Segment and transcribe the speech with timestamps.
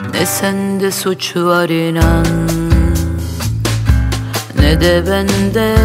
[0.00, 2.26] Ne sende suç var inan
[4.58, 5.76] Ne de bende.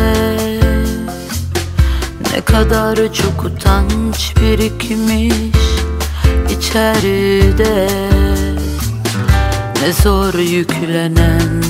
[2.33, 5.55] Ne kadar çok utanç birikmiş
[6.49, 7.87] içeride.
[9.81, 11.63] Ne zor yüklenen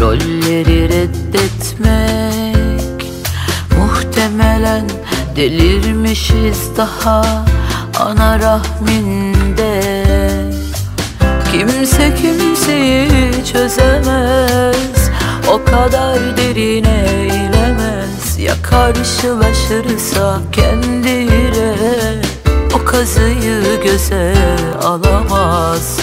[0.00, 2.30] Rolleri reddetmek.
[3.78, 4.90] Muhtemelen
[5.36, 7.44] delirmişiz daha
[8.00, 9.99] ana rahminde
[11.60, 13.08] Kimse kimseyi
[13.52, 15.10] çözemez.
[15.48, 21.74] O kadar derine inemez Ya karşılaşırsa kendiyle
[22.74, 24.34] O kazıyı göze
[24.82, 25.98] alamaz.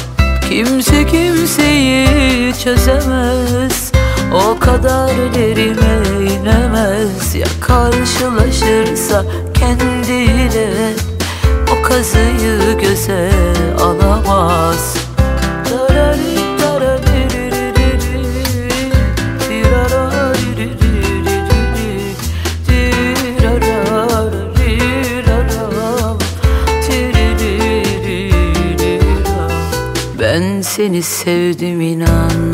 [0.49, 3.91] Kimse kimseyi çözemez.
[4.33, 5.99] O kadar derine
[6.33, 10.93] inemez Ya karşılaşırsa kendiyle
[11.71, 13.31] O kazıyı göze
[13.81, 14.96] alamaz
[30.37, 32.53] Ben seni sevdim inan.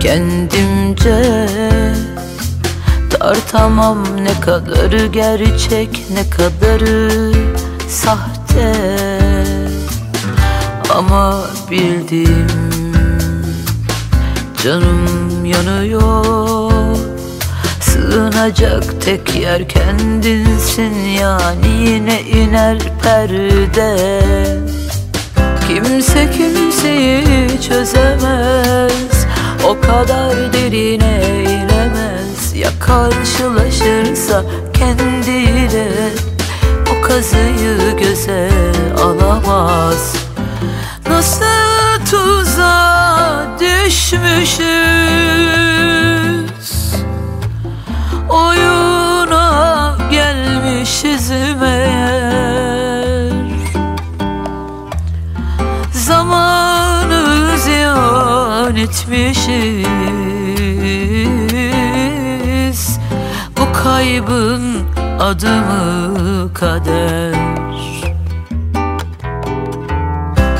[0.00, 1.48] Kendimce
[3.10, 7.32] Tartamam ne kadarı gerçek ne kadarı
[7.88, 8.74] sahte.
[10.94, 12.46] Ama bildim
[14.64, 16.96] canım yanıyor.
[17.80, 24.55] Sığınacak tek yer kendinsin yani yine iner perde
[25.76, 27.24] Kimse kimseyi
[27.68, 29.26] çözemez.
[29.64, 32.54] O kadar derine inemez.
[32.54, 35.88] Ya karşılaşırsa kendiyle
[36.90, 38.45] O kazıyı göze
[58.86, 59.38] etmişiz
[63.56, 64.62] Bu kaybın
[65.20, 67.34] adı mı kader.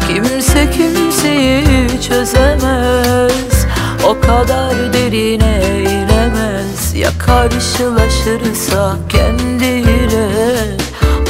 [0.09, 3.66] Kimse kimseyi çözemez.
[4.04, 10.28] O kadar derine inemez Ya karşılaşırsa kendiyle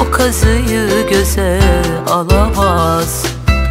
[0.00, 1.60] O kazıyı göze
[2.10, 3.25] alamaz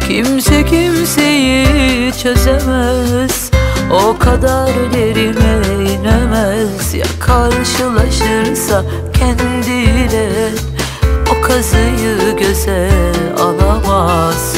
[0.08, 3.50] Kimse kimseyi çözemez.
[3.92, 8.84] O kadar derine inemez Ya karşılaşırsa
[9.18, 10.50] kendiyle
[11.30, 12.90] O kazıyı göze
[13.40, 14.55] alamaz